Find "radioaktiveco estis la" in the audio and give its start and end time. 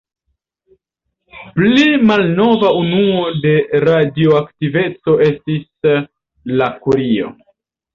3.87-6.75